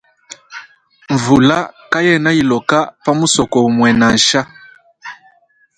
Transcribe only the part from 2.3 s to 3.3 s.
iloka pa